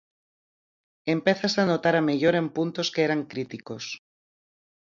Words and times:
Empézase 1.15 1.57
a 1.61 1.69
notar 1.71 1.95
a 1.97 2.05
mellora 2.09 2.39
en 2.43 2.47
puntos 2.55 2.87
que 2.93 3.01
eran 3.07 3.21
críticos. 3.31 3.83